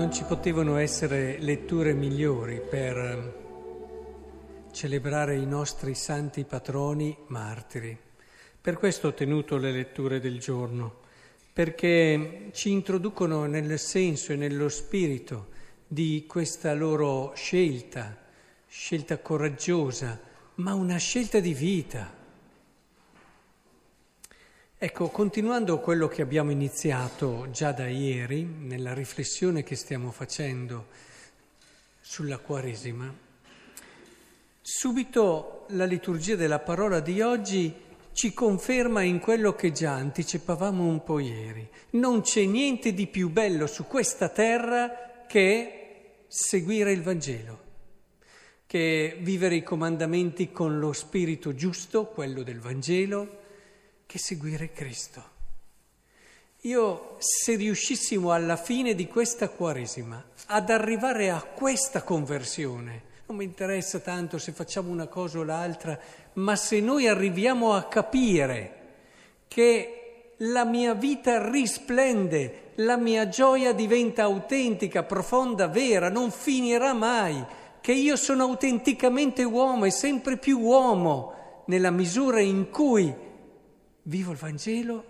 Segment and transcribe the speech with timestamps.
[0.00, 3.32] Non ci potevano essere letture migliori per ehm,
[4.72, 7.98] celebrare i nostri santi patroni martiri.
[8.58, 11.00] Per questo ho tenuto le letture del giorno,
[11.52, 15.48] perché ci introducono nel senso e nello spirito
[15.86, 18.16] di questa loro scelta,
[18.66, 20.18] scelta coraggiosa,
[20.54, 22.19] ma una scelta di vita.
[24.82, 30.86] Ecco, continuando quello che abbiamo iniziato già da ieri, nella riflessione che stiamo facendo
[32.00, 33.14] sulla Quaresima,
[34.62, 37.74] subito la liturgia della parola di oggi
[38.14, 41.68] ci conferma in quello che già anticipavamo un po' ieri.
[41.90, 47.60] Non c'è niente di più bello su questa terra che seguire il Vangelo,
[48.64, 53.39] che vivere i comandamenti con lo spirito giusto, quello del Vangelo,
[54.10, 55.22] che seguire Cristo.
[56.62, 63.44] Io, se riuscissimo alla fine di questa Quaresima ad arrivare a questa conversione, non mi
[63.44, 65.96] interessa tanto se facciamo una cosa o l'altra,
[66.32, 68.78] ma se noi arriviamo a capire
[69.46, 77.46] che la mia vita risplende, la mia gioia diventa autentica, profonda, vera, non finirà mai,
[77.80, 83.28] che io sono autenticamente uomo e sempre più uomo nella misura in cui
[84.02, 85.04] vivo il Vangelo,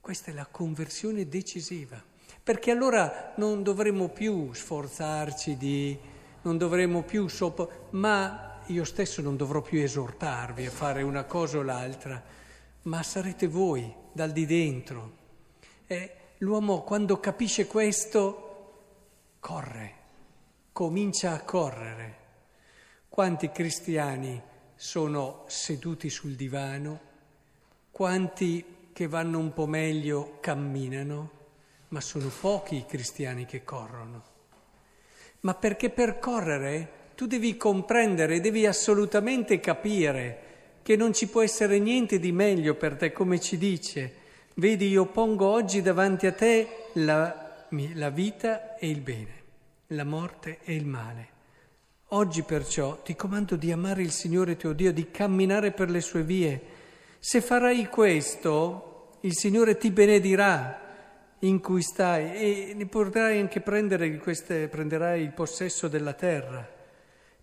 [0.00, 2.02] questa è la conversione decisiva,
[2.42, 5.98] perché allora non dovremo più sforzarci di,
[6.42, 11.58] non dovremo più sopra, ma io stesso non dovrò più esortarvi a fare una cosa
[11.58, 12.22] o l'altra,
[12.82, 15.18] ma sarete voi dal di dentro.
[15.86, 19.94] E l'uomo quando capisce questo corre,
[20.72, 22.18] comincia a correre.
[23.08, 24.40] Quanti cristiani
[24.74, 27.08] sono seduti sul divano?
[28.00, 31.30] Quanti che vanno un po' meglio camminano,
[31.88, 34.22] ma sono pochi i cristiani che corrono.
[35.40, 41.78] Ma perché per correre tu devi comprendere, devi assolutamente capire che non ci può essere
[41.78, 44.14] niente di meglio per te, come ci dice.
[44.54, 49.42] Vedi, io pongo oggi davanti a te la, la vita e il bene,
[49.88, 51.28] la morte e il male.
[52.12, 56.22] Oggi perciò ti comando di amare il Signore tuo Dio, di camminare per le sue
[56.22, 56.78] vie
[57.22, 64.16] se farai questo, il Signore ti benedirà in cui stai e ne potrai anche prendere
[64.16, 66.66] queste, prenderai il possesso della terra.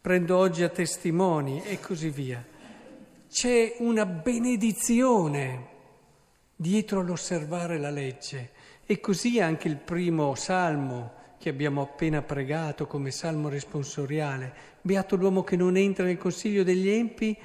[0.00, 2.44] Prendo oggi a testimoni e così via.
[3.28, 5.68] C'è una benedizione
[6.54, 8.50] dietro l'osservare la legge
[8.86, 14.54] e così anche il primo salmo che abbiamo appena pregato come salmo responsoriale.
[14.82, 17.36] Beato l'uomo che non entra nel consiglio degli empi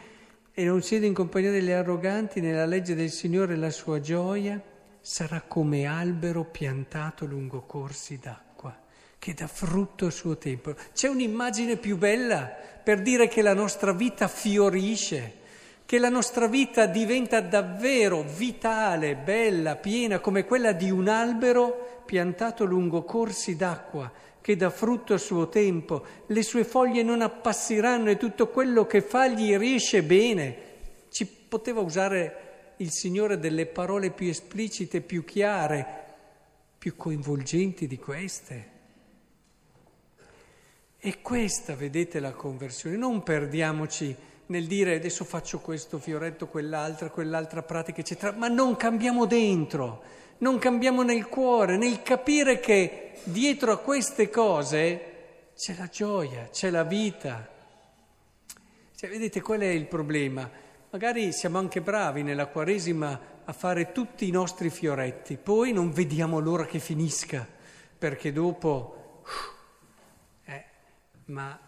[0.54, 4.62] e non siede in compagnia degli arroganti, nella legge del Signore la sua gioia
[5.02, 8.78] sarà come albero piantato lungo corsi d'acqua,
[9.18, 10.76] che dà frutto al suo tempo.
[10.94, 12.52] C'è un'immagine più bella
[12.84, 15.38] per dire che la nostra vita fiorisce,
[15.86, 22.66] che la nostra vita diventa davvero vitale, bella, piena, come quella di un albero piantato
[22.66, 24.12] lungo corsi d'acqua,
[24.42, 29.02] che dà frutto a suo tempo, le sue foglie non appassiranno e tutto quello che
[29.02, 30.68] fa gli riesce bene.
[31.10, 35.86] Ci poteva usare il Signore delle parole più esplicite, più chiare,
[36.78, 38.78] più coinvolgenti di queste.
[40.98, 42.96] E questa, vedete, la conversione.
[42.96, 44.16] Non perdiamoci
[44.48, 50.58] nel dire adesso faccio questo fioretto, quell'altra, quell'altra pratica, eccetera, ma non cambiamo dentro non
[50.58, 56.84] cambiamo nel cuore, nel capire che dietro a queste cose c'è la gioia, c'è la
[56.84, 57.48] vita.
[58.96, 60.50] Cioè, vedete qual è il problema?
[60.90, 66.40] Magari siamo anche bravi nella Quaresima a fare tutti i nostri fioretti, poi non vediamo
[66.40, 67.48] l'ora che finisca,
[67.98, 69.24] perché dopo...
[70.46, 70.66] Eh,
[71.26, 71.60] ma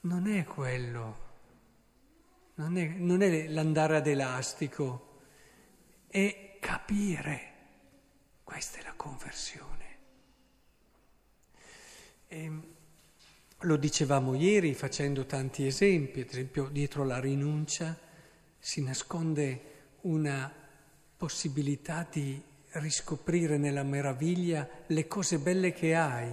[0.00, 1.16] non è quello,
[2.54, 5.18] non è, non è l'andare ad elastico,
[6.08, 7.54] è capire
[8.44, 9.85] questa è la conversione.
[12.36, 12.62] E ehm,
[13.60, 17.98] lo dicevamo ieri facendo tanti esempi, ad esempio dietro la rinuncia
[18.58, 19.60] si nasconde
[20.02, 20.52] una
[21.16, 22.38] possibilità di
[22.72, 26.30] riscoprire nella meraviglia le cose belle che hai,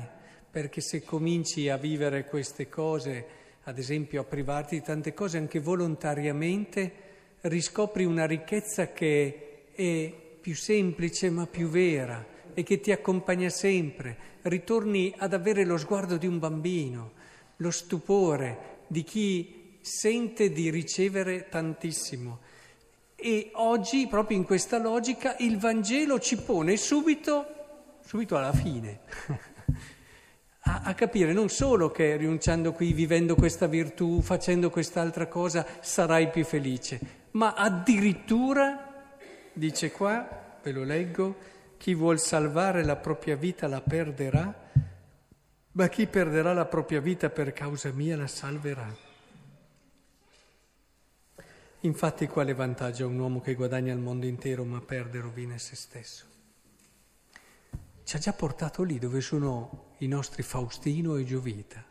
[0.51, 3.25] perché se cominci a vivere queste cose,
[3.63, 6.91] ad esempio a privarti di tante cose anche volontariamente,
[7.41, 14.31] riscopri una ricchezza che è più semplice ma più vera e che ti accompagna sempre.
[14.44, 17.11] Ritorni ad avere lo sguardo di un bambino,
[17.57, 22.39] lo stupore di chi sente di ricevere tantissimo.
[23.15, 27.45] E oggi, proprio in questa logica, il Vangelo ci pone subito,
[28.03, 29.00] subito alla fine.
[30.65, 36.45] a capire non solo che rinunciando qui, vivendo questa virtù, facendo quest'altra cosa, sarai più
[36.45, 37.00] felice,
[37.31, 39.05] ma addirittura,
[39.51, 41.35] dice qua, ve lo leggo,
[41.83, 44.71] chi vuol salvare la propria vita la perderà,
[45.74, 48.95] ma chi perderà la propria vita per causa mia la salverà.
[51.81, 55.75] Infatti quale vantaggio ha un uomo che guadagna il mondo intero ma perde rovina se
[55.75, 56.25] stesso?
[58.06, 61.83] Ci ha già portato lì dove sono i nostri Faustino e Giovita.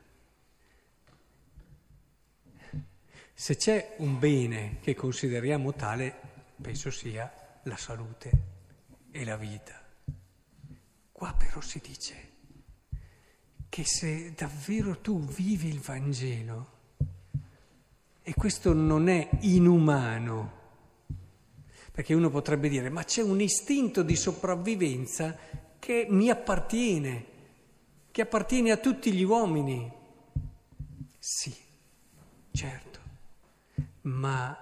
[3.35, 6.19] Se c'è un bene che consideriamo tale,
[6.59, 7.31] penso sia
[7.65, 8.31] la salute
[9.11, 9.81] e la vita.
[11.23, 12.31] Qua però si dice
[13.69, 16.71] che se davvero tu vivi il Vangelo,
[18.23, 20.53] e questo non è inumano,
[21.93, 25.39] perché uno potrebbe dire, ma c'è un istinto di sopravvivenza
[25.79, 27.27] che mi appartiene,
[28.11, 29.93] che appartiene a tutti gli uomini.
[31.21, 31.55] Sì,
[32.51, 32.99] certo,
[34.01, 34.59] ma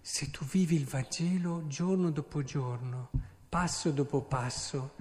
[0.00, 4.94] se tu vivi il Vangelo giorno dopo giorno, passo dopo passo,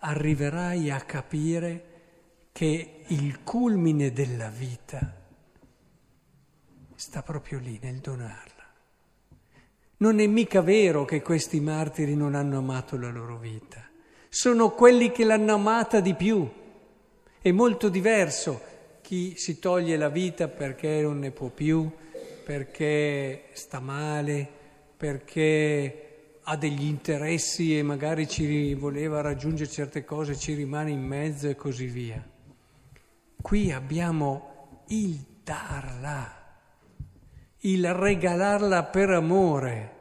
[0.00, 5.14] arriverai a capire che il culmine della vita
[6.96, 8.64] sta proprio lì nel donarla.
[9.98, 13.88] Non è mica vero che questi martiri non hanno amato la loro vita,
[14.28, 16.50] sono quelli che l'hanno amata di più.
[17.40, 18.60] È molto diverso
[19.02, 21.88] chi si toglie la vita perché non ne può più,
[22.44, 24.48] perché sta male,
[24.96, 26.09] perché
[26.50, 31.56] ha degli interessi e magari ci voleva raggiungere certe cose, ci rimane in mezzo e
[31.56, 32.24] così via.
[33.40, 36.40] Qui abbiamo il darla
[37.60, 39.96] il regalarla per amore.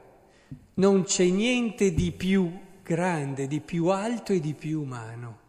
[0.75, 5.39] Non c'è niente di più grande, di più alto e di più umano.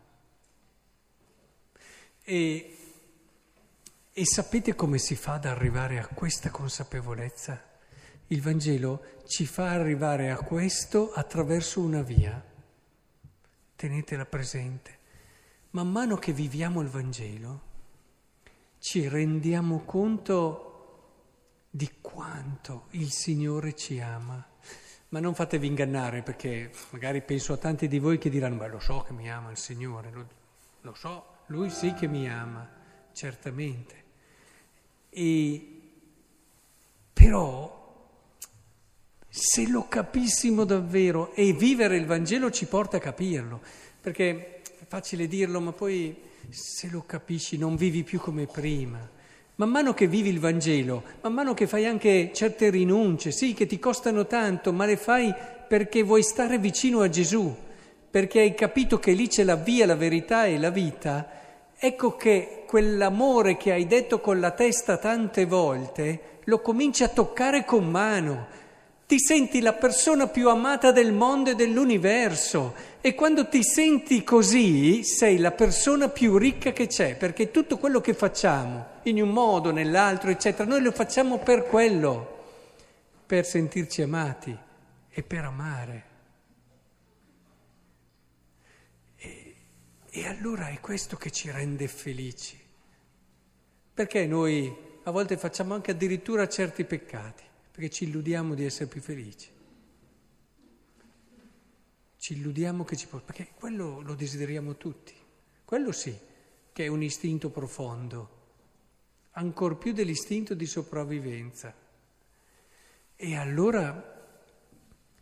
[2.24, 2.76] E,
[4.12, 7.69] e sapete come si fa ad arrivare a questa consapevolezza?
[8.32, 12.40] Il Vangelo ci fa arrivare a questo attraverso una via.
[13.74, 14.98] Tenetela presente.
[15.70, 17.60] Man mano che viviamo il Vangelo,
[18.78, 24.46] ci rendiamo conto di quanto il Signore ci ama.
[25.08, 28.78] Ma non fatevi ingannare perché magari penso a tanti di voi che diranno, beh lo
[28.78, 30.28] so che mi ama il Signore, lo,
[30.82, 32.68] lo so, Lui sì che mi ama,
[33.12, 34.04] certamente.
[35.10, 35.80] E,
[37.12, 37.79] però
[39.32, 43.60] se lo capissimo davvero e vivere il Vangelo ci porta a capirlo,
[44.00, 46.16] perché è facile dirlo, ma poi
[46.48, 48.98] se lo capisci non vivi più come prima.
[49.54, 53.66] Man mano che vivi il Vangelo, man mano che fai anche certe rinunce, sì, che
[53.66, 55.32] ti costano tanto, ma le fai
[55.68, 57.54] perché vuoi stare vicino a Gesù,
[58.10, 61.30] perché hai capito che lì c'è la via, la verità e la vita,
[61.78, 67.64] ecco che quell'amore che hai detto con la testa tante volte lo cominci a toccare
[67.64, 68.46] con mano,
[69.10, 72.72] ti senti la persona più amata del mondo e dell'universo.
[73.00, 78.00] E quando ti senti così sei la persona più ricca che c'è, perché tutto quello
[78.00, 82.44] che facciamo, in un modo, nell'altro, eccetera, noi lo facciamo per quello,
[83.26, 84.56] per sentirci amati
[85.08, 86.04] e per amare.
[89.16, 89.54] E,
[90.08, 92.56] e allora è questo che ci rende felici,
[93.92, 99.00] perché noi a volte facciamo anche addirittura certi peccati perché ci illudiamo di essere più
[99.00, 99.48] felici.
[102.18, 105.14] Ci illudiamo che ci può, perché quello lo desideriamo tutti.
[105.64, 106.16] Quello sì,
[106.72, 108.38] che è un istinto profondo,
[109.32, 111.72] ancor più dell'istinto di sopravvivenza.
[113.16, 114.18] E allora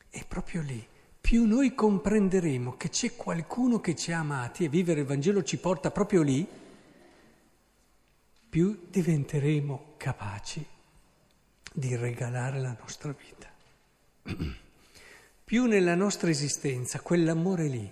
[0.09, 0.87] è proprio lì.
[1.21, 5.59] Più noi comprenderemo che c'è qualcuno che ci ha amati e vivere il Vangelo ci
[5.59, 6.47] porta proprio lì,
[8.49, 10.76] più diventeremo capaci
[11.78, 13.49] di regalare la nostra vita.
[15.44, 17.90] Più nella nostra esistenza quell'amore lì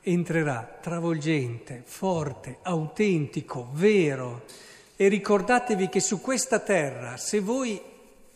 [0.00, 4.44] entrerà travolgente, forte, autentico, vero.
[4.96, 7.80] E ricordatevi che su questa terra, se voi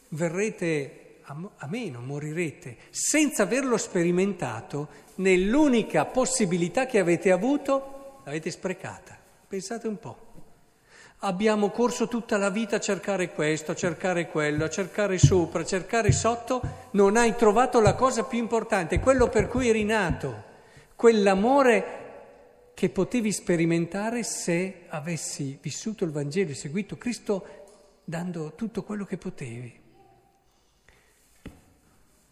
[0.08, 9.16] verrete a meno, morirete, senza averlo sperimentato, nell'unica possibilità che avete avuto, l'avete sprecata.
[9.46, 10.27] Pensate un po'.
[11.22, 15.64] Abbiamo corso tutta la vita a cercare questo, a cercare quello, a cercare sopra, a
[15.64, 16.60] cercare sotto,
[16.92, 20.44] non hai trovato la cosa più importante, quello per cui eri nato,
[20.94, 22.06] quell'amore
[22.72, 27.64] che potevi sperimentare se avessi vissuto il Vangelo e seguito Cristo
[28.04, 29.80] dando tutto quello che potevi.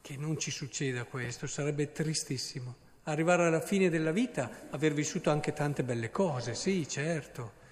[0.00, 2.76] Che non ci succeda questo, sarebbe tristissimo.
[3.08, 7.64] arrivare alla fine della vita, aver vissuto anche tante belle cose, sì, certo,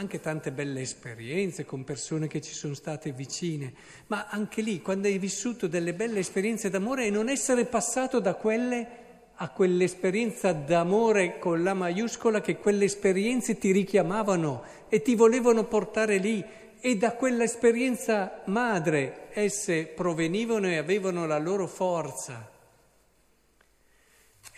[0.00, 3.74] anche tante belle esperienze con persone che ci sono state vicine,
[4.06, 8.34] ma anche lì, quando hai vissuto delle belle esperienze d'amore e non essere passato da
[8.34, 8.98] quelle
[9.42, 16.18] a quell'esperienza d'amore con la maiuscola che quelle esperienze ti richiamavano e ti volevano portare
[16.18, 16.44] lì
[16.78, 22.50] e da quell'esperienza madre esse provenivano e avevano la loro forza.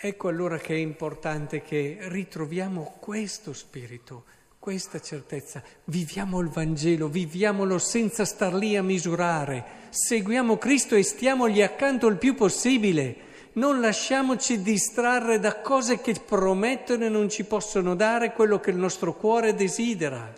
[0.05, 4.25] Ecco allora che è importante che ritroviamo questo spirito,
[4.63, 11.61] questa certezza, viviamo il Vangelo, viviamolo senza star lì a misurare, seguiamo Cristo e stiamogli
[11.61, 13.17] accanto il più possibile,
[13.55, 18.77] non lasciamoci distrarre da cose che promettono e non ci possono dare quello che il
[18.77, 20.33] nostro cuore desidera.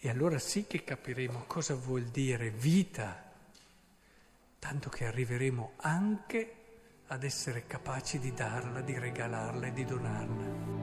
[0.00, 3.22] E allora sì che capiremo cosa vuol dire vita,
[4.58, 6.54] tanto che arriveremo anche
[7.06, 10.79] ad essere capaci di darla, di regalarla e di donarla.